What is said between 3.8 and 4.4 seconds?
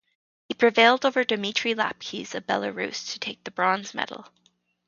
medal.